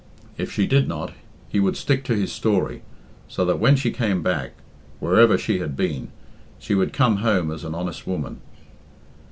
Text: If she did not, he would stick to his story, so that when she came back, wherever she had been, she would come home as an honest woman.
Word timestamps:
If 0.35 0.51
she 0.51 0.65
did 0.65 0.87
not, 0.87 1.13
he 1.47 1.59
would 1.59 1.77
stick 1.77 2.03
to 2.05 2.15
his 2.15 2.31
story, 2.31 2.81
so 3.27 3.45
that 3.45 3.59
when 3.59 3.75
she 3.75 3.91
came 3.91 4.23
back, 4.23 4.53
wherever 4.99 5.37
she 5.37 5.59
had 5.59 5.77
been, 5.77 6.07
she 6.57 6.73
would 6.73 6.91
come 6.91 7.17
home 7.17 7.51
as 7.51 7.63
an 7.63 7.75
honest 7.75 8.07
woman. 8.07 8.41